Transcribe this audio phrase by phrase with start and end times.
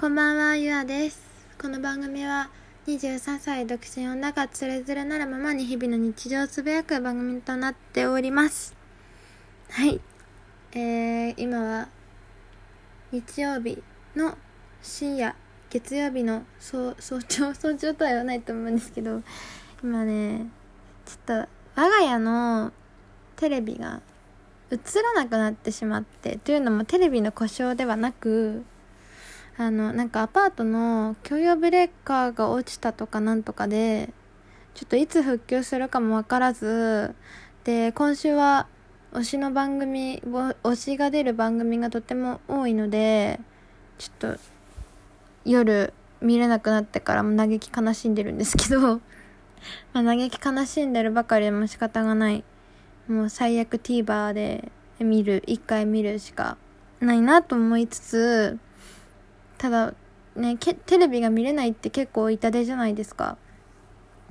[0.00, 1.20] こんばんは、ゆあです。
[1.60, 2.48] この番組は
[2.86, 8.74] 23歳独身女がつれづれなるままに日々の日常をつぶやく番組となっております。
[9.68, 10.00] はい。
[10.72, 11.88] えー、今は
[13.12, 13.82] 日曜日
[14.16, 14.38] の
[14.80, 15.36] 深夜、
[15.68, 19.22] 月曜日の早早朝、早朝とは言わないと思うんですけど、
[19.84, 20.46] 今ね、
[21.04, 22.72] ちょっと我が家の
[23.36, 24.00] テレビが
[24.70, 28.64] 映らなくなってしまって、というのもテレビの故障ではなく、
[29.60, 34.08] あの、なんかアパートの共用ブレーカーが落ちたとかなんとかで、
[34.72, 37.14] ちょっといつ復旧するかもわからず、
[37.64, 38.68] で、今週は
[39.12, 43.38] 推しの番組、推しが出る番組がとても多いので、
[43.98, 44.40] ちょっと
[45.44, 45.92] 夜
[46.22, 49.02] 見れなくなってからも嘆き悲しんでるんですけど、
[49.92, 52.44] まあ嘆き悲しんでるばかりでも仕方がない。
[53.08, 56.56] もう最悪 TVer で見る、一回見るしか
[57.00, 58.58] ないなと思いつつ、
[59.60, 59.92] ただ
[60.36, 63.36] ねテレビが見れないって結構痛手じゃないですか。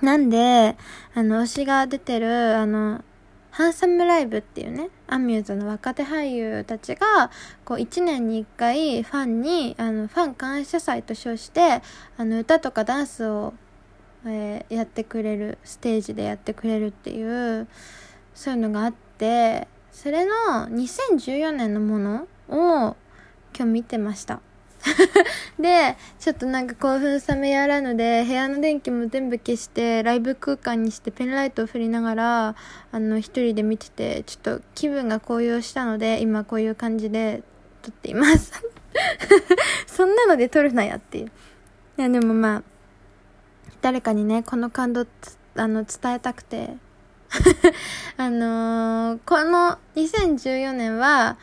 [0.00, 0.76] なんで
[1.14, 3.04] あの推しが出てるあの
[3.52, 7.30] ハンサムライブっていうねアミューズの若手俳優たちが
[7.64, 11.82] こう1年に1回ファンにあのファン感謝祭と称して
[12.16, 13.54] あの歌とかダンスを、
[14.26, 17.22] えー、やってくれるステージでやってくれるってい
[17.60, 17.68] う
[18.34, 20.32] そういうのがあってそれの
[20.68, 22.96] 2014年のものを
[23.54, 24.40] 今日見てました。
[25.58, 32.56] で、ちょっとなんか興奮冷めやらぬで、部屋の電気も全部消して、ライブ空間にしてペンライトを振りながら、
[32.90, 37.42] あの、一人で見てて、ちょっと気分が高揚したので、今こういう感じで
[37.82, 38.52] 撮っています。
[39.86, 41.26] そんなので撮るなやっていう。
[41.98, 42.62] いや、でもまあ、
[43.80, 45.06] 誰かにね、この感動、
[45.56, 46.76] あの、伝えたくて。
[48.18, 51.38] あのー、この2014年は、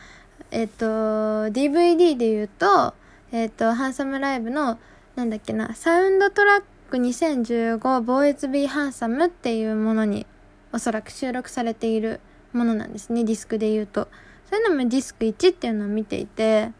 [0.52, 2.94] えっと、DVD で言うと、
[3.32, 4.78] えっ、ー、と、ハンサムライブの、
[5.16, 10.26] なんだっけな、サウンドトラック2015ボーイズビーハンサムっていうものに
[10.72, 12.20] おそらく収録されている
[12.52, 14.08] ものなんですね、ディスクで言うと。
[14.50, 16.72] そういうのもディスク1っていうのを見ていて、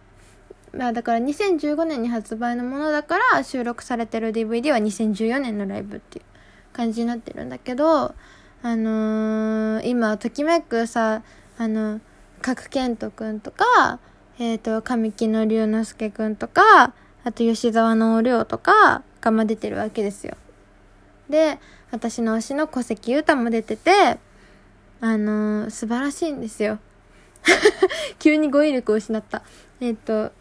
[0.72, 6.24] まあだから2015年に発売のものだから収録されてる DVD は2014年のライブっていう
[6.72, 8.14] 感じになってるんだけど、
[8.62, 11.22] あのー、今、ときめくさ、
[11.58, 12.00] あの、
[12.42, 14.00] 角健人くんとか、
[14.40, 20.34] えっ、ー、と、神木の龍之介くんとか、あと吉沢の亮とかがま出てるわけですよ。
[21.28, 21.58] で、
[21.90, 24.18] 私の推しの小関裕太も出てて、
[25.02, 26.78] あのー、素晴らしいんですよ。
[28.18, 29.42] 急に語彙力を失った。
[29.78, 30.32] えっ、ー、と、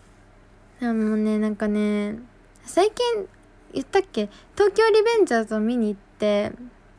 [0.82, 2.20] もうね、なんかね、
[2.64, 3.28] 最近
[3.74, 4.30] 言ったっけ？
[4.56, 6.54] 東京リベンジャーズを見に行って、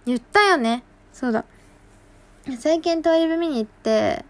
[0.04, 0.84] 言ったよね。
[1.14, 1.46] そうだ。
[2.58, 4.26] 最近東リベ見に行って、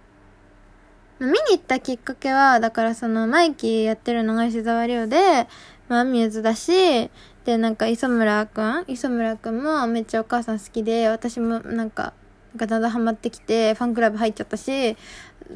[1.20, 5.46] 見に行ったきっかけは、だからその、マイキーやってるのが吉沢亮で、
[5.88, 7.10] まあ、アミューズだし、
[7.44, 12.14] で、なんか、磯村くん磯村くんもめっちゃお母さん好きで、私もなんか、
[12.54, 14.96] なんかだんだんハマってきて、ファンクラブ入っちゃったし、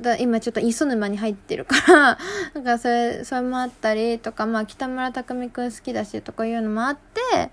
[0.00, 2.18] だ今ちょっと磯沼に入ってるから、
[2.54, 7.50] なんかそれ、それもあったりとか、まあ、北村匠海くん好きだしとかいうのもあって、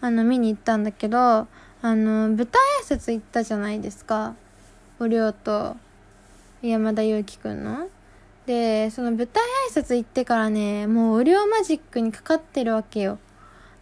[0.00, 1.46] あの、見に行ったんだけど、あ
[1.82, 2.46] の、舞台
[2.82, 4.34] 挨拶行ったじゃないですか。
[5.00, 5.76] おりょうと、
[6.70, 7.88] 山田裕貴くんの？
[8.46, 13.18] で、その舞台挨拶行ってからね、もうお量マジックにかかってるわけよ。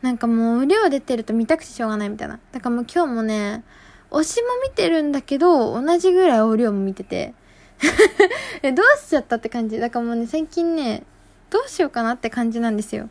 [0.03, 2.39] なんかもうお量出てると見たくてしょうがないみたいな。
[2.53, 3.65] だからもう今日もね、
[4.11, 7.35] 推しも見てるんだけど、同じぐらいお量も見てて。
[8.63, 9.79] どうしちゃったって感じ？
[9.79, 11.05] だからもうね、最近ね、
[11.51, 13.09] どうしようかなって感じなんですよ。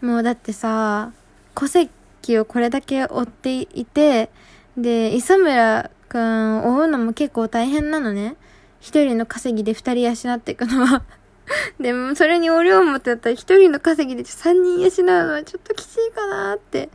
[0.00, 1.12] もうだってさ、
[1.54, 4.30] 戸籍をこれだけ追っていて、
[4.76, 8.36] で、磯村くんを追うのも結構大変なのね。
[8.84, 11.02] 一人の稼ぎで二人養っていくのは
[11.80, 16.90] でも、それにお量持ってやったら一人の稼ぎで三人養うのはちょっときついかなって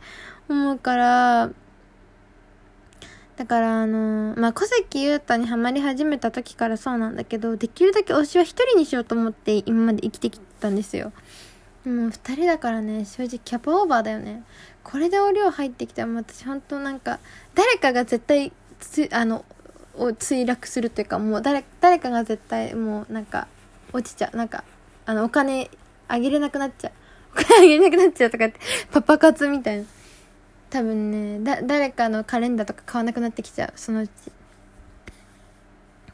[0.48, 1.50] 思うから、
[3.36, 11.12] だからあのまあ、小関裕太にハマり始めた時からそうなんだけど、できるだけ推しは一人にしようと思って今まで生きてきたんですよ。
[11.84, 14.44] もう二人だからね、正直キャパオーバーだよね。
[14.84, 17.18] これでお量入ってきたら私本当なんか、
[17.56, 18.52] 誰かが絶対、
[19.10, 19.44] あの、
[20.00, 23.46] を墜落するというかもう誰誰かが絶対もうなんか
[23.92, 24.36] 落ちちゃう。
[24.36, 24.64] なんか
[25.04, 25.70] あのお金
[26.08, 26.92] あげれなくなっちゃう。
[27.36, 28.58] お金あげれなくなっちゃうとかって
[28.90, 29.84] パパ活みたいな。
[30.70, 33.72] 多分ねだ誰かのカレンダーとか買わなくなってきちゃう。
[33.76, 34.12] そのうち。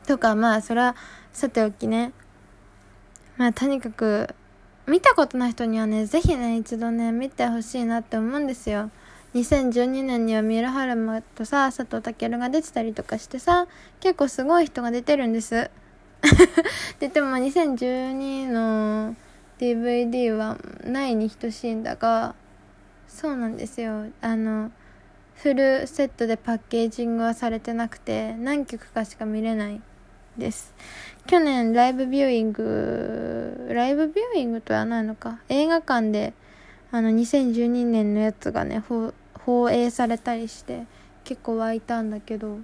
[0.06, 0.96] とかまあそれは
[1.32, 2.12] さておきね。
[3.36, 4.34] まあとにかく
[4.86, 8.90] 見たことない人にはねぜひね一度ね見てほしいなって思うんですよ。
[9.36, 13.66] 2012年には三浦春馬とさ佐藤健が出てたりとかしてさ
[14.00, 15.70] 結構すごい人が出てるんです。
[17.00, 19.14] ででも2012の
[19.58, 22.34] DVD はないに等しいんだが
[23.06, 24.06] そうなんですよ。
[24.22, 24.70] あの
[25.34, 29.82] フルセットでパッケージングはされてなくて何曲かしか見れない
[30.38, 30.74] です。
[31.26, 35.40] 去年ライブビューイングライブビューイングとはないのか。
[35.50, 36.32] 映画館で
[36.90, 38.78] あの2012年のやつがね
[39.46, 40.86] 放映されたりして
[41.22, 42.58] 結構湧いたんだけど。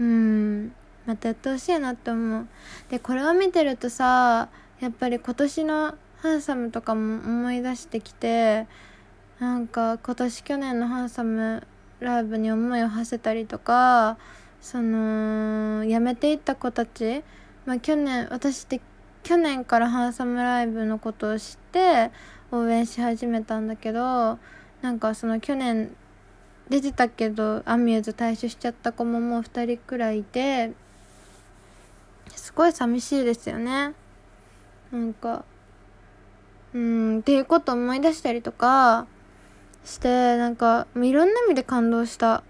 [0.00, 0.72] うん。
[1.06, 2.46] またやってほしいなって思う。
[2.88, 4.48] でこれを見てるとさ
[4.80, 8.66] やっぱり今年のハンサムとかも思い出してきて
[9.38, 11.66] なんか今年去年のハンサム
[12.00, 14.16] ライブに思いを馳せたりとか
[14.62, 17.22] その辞めていった子たち、
[17.66, 18.80] まあ、去年私って
[19.22, 22.10] 去年からハンサムライブのことを知って
[22.50, 24.38] 応援し始めたんだけど
[24.80, 25.94] なんかその去年
[26.68, 30.72] 出てたけどアミューズ退所しちゃった子ももう2人くらいいて
[32.34, 33.92] すごい寂しいですよね。
[34.92, 35.44] なんか
[36.72, 39.06] うんっていうこと思い出したりとか
[39.84, 42.42] してなんかいろんな意味で感動した。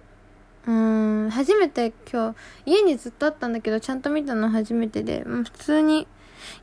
[0.67, 2.35] うん初めて今
[2.65, 6.07] 日家にずっとあったんだけどちゃんと見たの初めてでもう普通に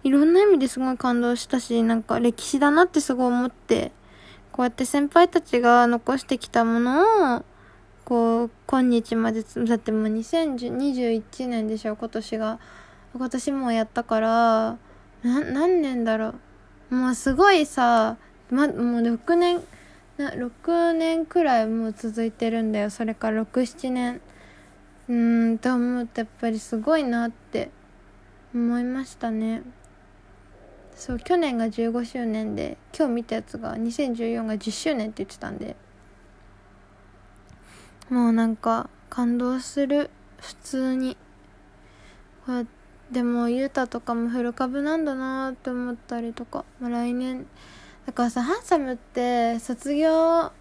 [0.04, 3.92] いろんな意味ですごい感動したしなんか歴史だなってすごい思って
[4.52, 7.46] こうやって先輩たちが残してきたものを
[8.06, 12.60] こう今日までだってもう2021年でしょ今年が。
[13.14, 14.78] 今年もやったから
[15.24, 16.34] 何年だろ
[16.92, 16.96] う。
[16.96, 18.18] もうすごいさ、
[18.50, 19.62] ま、もう6年
[20.18, 22.90] な6年くらいもう続いてるんだよ。
[22.90, 24.22] それから67年。
[25.10, 27.70] うんと思うとやっぱりすごいなって
[28.56, 29.62] 思いましたね。
[30.96, 35.76] そう去年が15周年で今日見たやつが2014が10周年って言ってたんで。
[38.10, 40.10] もうなんか感動する。
[40.38, 41.18] 普通に。
[42.46, 47.46] こうやってでもゆうたとかもフル株なんだなって思ったりとか、まあ、来年。
[48.06, 50.52] だからさハンサムって卒業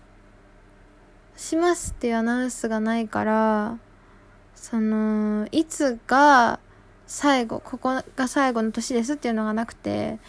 [1.36, 3.78] しますっていうアナウンスがないから
[4.54, 6.60] そのいつが
[7.12, 10.20] 最後ここが最後の年ですっていうのがなくて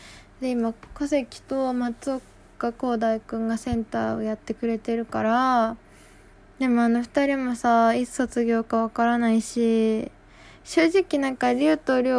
[0.42, 2.19] で今小関と松
[2.57, 5.78] 岡広大くんがセンターをやってくれてるから
[6.57, 10.10] でもあの2人もさいつ卒業かわからないし
[10.63, 12.12] 正直なんか龍と龍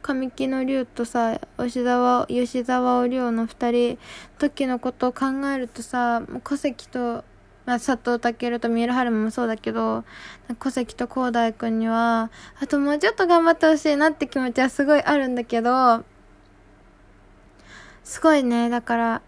[0.00, 3.98] 神木の龍とさ吉沢吉沢を龍の2人
[4.38, 7.24] 時のことを考えるとさ小関と、
[7.66, 10.04] まあ、佐藤健と三浦春馬もそうだけど
[10.58, 12.30] 小関と広大君には
[12.60, 16.04] あともうちょっと頑張ってほしいなって気持ちはすごいあるんだけど
[18.04, 18.70] すごいね。
[18.70, 19.22] だから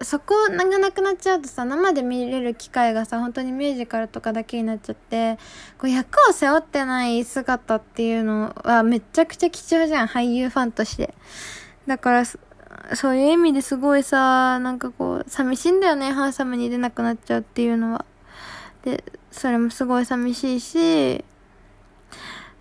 [0.00, 5.38] そこがなくなっちゃうとさ生で見れる機会がさ本当にミュージカルとかだけになっちゃって
[5.78, 10.06] こう役を背負ってない姿っていうのはめちゃくちゃ貴重じゃん。
[10.08, 11.14] 俳優ファンとして。
[11.86, 12.24] だから
[12.94, 18.04] そういう意味ですごいさなんかこう寂しいんだよねハンサムに出なくなっちゃうっていうのは
[18.84, 21.24] でそれもすごい寂しいし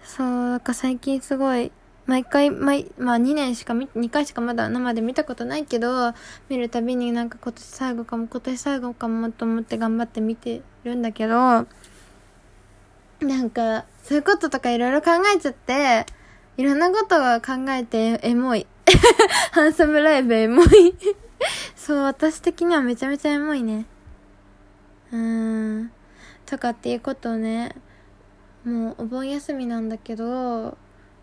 [0.04, 1.72] そうなんか最近すごい
[2.12, 6.14] 毎回、毎、まあ2年しか見、2回しかまだ生で見たことないけど、
[6.50, 11.68] 見るたびになんか今年最後かも、今年最後かもと思って頑張って見てるんだけど、な
[13.42, 16.06] んか、そういうこととかいろいろ考えちゃって、
[16.58, 18.68] いろんなことを考えてエモい。
[19.52, 20.96] ハンサムライブエモい
[21.76, 23.86] そう、私的にはめちゃめちゃエモいね。
[25.12, 25.92] うーん。
[26.46, 27.76] とかっていうことをね、
[28.64, 30.78] もうお盆休みなんだけど、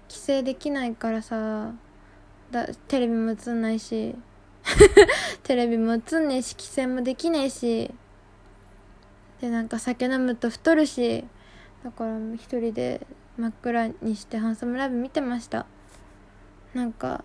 [0.09, 1.73] 規制できないからさ
[2.51, 4.15] だテレビも映んないし
[5.45, 7.95] テレビも映んねえし規制もできねえし
[9.41, 11.25] でなんか酒飲むと太るし
[11.85, 13.07] だから一人で
[13.37, 15.67] 真っ暗にしてハンサムライブ見てました
[16.75, 17.23] なんか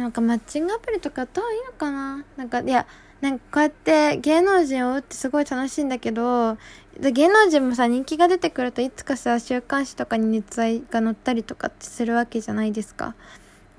[0.00, 2.24] なんかマッチングアプリとかやった方がいいのかな？
[2.36, 2.86] なんかいや
[3.20, 6.56] なんかこうやって芸能人を追うってすごい楽しいんだけど、
[7.00, 13.16] 芸能人もさ、人気が出てくるといつかさ、週刊誌とかに熱愛が載ったりとかってするわけじゃないですか。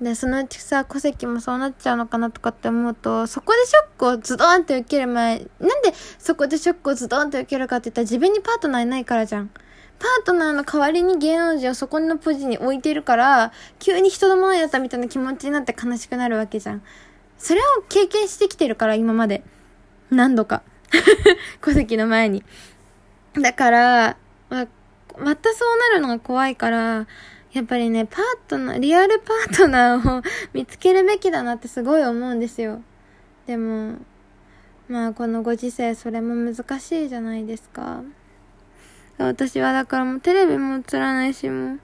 [0.00, 9.50] で、そのうちさ、戸籍もそうなっちゃうのかなとかって思うと、そこでショックをズドンって受ける前、なんでそこでショックをズドンって受けるかって言ったら自分にパートナーいないからじゃん。
[10.00, 16.82] パートナーの代わりに芸能人をそこのポジに置いてるから、急に人のものやったみたいな気持ちになって悲しくなるわけじゃん。
[17.38, 19.42] それを経験してきてるから、今まで。
[20.10, 20.62] 何度か。
[21.60, 22.42] 戸籍の前に。
[23.34, 24.16] だから、
[24.48, 24.66] ま
[25.18, 27.06] またそうなるのが怖いから、
[27.52, 30.22] やっぱりね、パートナー、リアルパートナーを
[30.54, 32.80] 見つけるべきだなってすごい思うんですよ。
[33.46, 33.96] でも、
[34.88, 38.02] まあこのご時世それも難しいじゃないですか。
[39.24, 41.78] 私はだからもうテレビも映らないし、も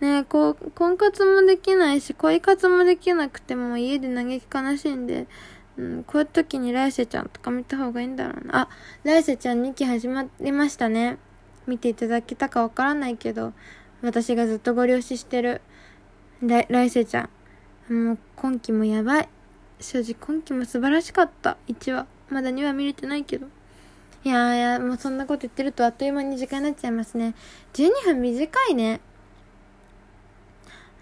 [0.00, 5.28] う、ねこう、婚活もできないし、恋活もできなくても家で嘆き悲しんで、
[5.76, 8.62] うん、こういう時に来世ちゃんとか見た方がいいんだろうな。
[8.62, 8.68] あ、
[9.04, 11.18] 来世ちゃん2期始まりましたね。
[11.66, 13.52] 見ていただけたかわからないけど、
[14.02, 15.60] 私がずっとご了承してる、
[16.42, 17.28] 来世ちゃ
[17.88, 17.94] ん。
[17.94, 19.28] もう今期もやばい。
[19.80, 21.56] 正直今期も素晴らしかった。
[21.68, 22.06] 1話。
[22.28, 23.46] まだ2話見れてないけど。
[24.24, 27.34] いやいや、もうそんなこと言ってるとあっという間に時間になっちゃいますね。
[27.72, 29.00] 12分短いね。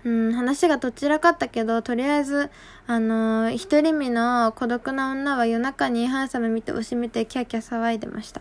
[0.04, 2.50] うん、話がどちらかったけど、とりあえず、
[2.86, 8.40] あのー、一人身の孤独な女は夜中にハンサム見て押しめてキャキャ騒いでました。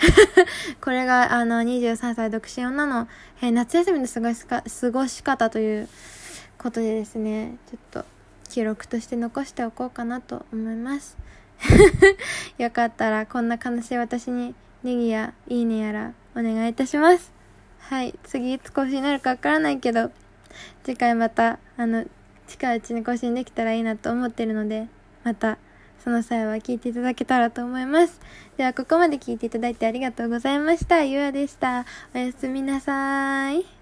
[0.82, 3.08] これが、あの、23歳独身女の、
[3.40, 5.88] えー、夏休みの過ごしか、過ごし方という
[6.58, 8.04] ことでですね、ちょっと、
[8.50, 11.16] 記録として残しておこうかなと思います。
[12.58, 17.32] よかったら、こんな悲しい私に、ネギやいいねやら、お願いいたします。
[17.78, 20.10] はい、次いつ更新になるかわからないけど、
[20.84, 22.04] 次回また、あの、
[22.46, 24.88] 近いうちに更新できたらいいなと思ってるので、
[25.24, 25.58] また、
[26.02, 28.20] その際は聞いていただけたらと思います。
[28.56, 31.04] では、ここまで聞いていただいてありがとうございました。
[31.04, 31.84] ゆあでした。
[32.14, 33.79] おやすみなさーい。